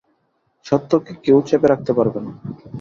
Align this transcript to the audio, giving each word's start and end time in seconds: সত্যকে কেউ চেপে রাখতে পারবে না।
সত্যকে 0.65 1.13
কেউ 1.23 1.37
চেপে 1.47 1.67
রাখতে 1.69 1.91
পারবে 1.97 2.19
না। 2.25 2.31